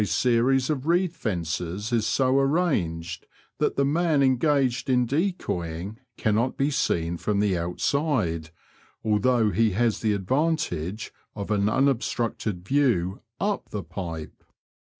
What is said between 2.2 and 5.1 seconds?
arranged that the man engaged in